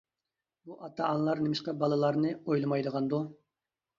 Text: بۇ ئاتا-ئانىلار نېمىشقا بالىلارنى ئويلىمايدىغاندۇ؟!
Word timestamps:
بۇ 0.69 0.77
ئاتا-ئانىلار 0.85 1.41
نېمىشقا 1.47 1.75
بالىلارنى 1.83 2.31
ئويلىمايدىغاندۇ؟! 2.39 3.21